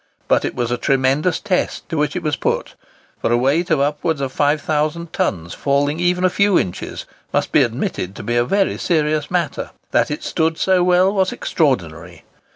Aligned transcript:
But 0.27 0.43
it 0.43 0.55
was 0.55 0.71
a 0.71 0.79
tremendous 0.79 1.39
test 1.39 1.87
to 1.89 1.95
which 1.99 2.15
it 2.15 2.23
was 2.23 2.35
put, 2.35 2.73
for 3.21 3.31
a 3.31 3.37
weight 3.37 3.69
of 3.69 3.79
upwards 3.79 4.19
of 4.19 4.31
5000 4.31 5.13
tons 5.13 5.53
falling 5.53 5.99
even 5.99 6.23
a 6.23 6.29
few 6.31 6.57
inches 6.57 7.05
must 7.31 7.51
be 7.51 7.61
admitted 7.61 8.15
to 8.15 8.23
be 8.23 8.35
a 8.35 8.43
very 8.43 8.79
serious 8.79 9.29
matter. 9.29 9.69
That 9.91 10.09
it 10.09 10.23
stood 10.23 10.57
so 10.57 10.83
well 10.83 11.13
was 11.13 11.31
extraordinary. 11.31 12.23